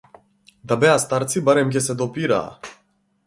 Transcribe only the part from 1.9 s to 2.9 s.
допираа.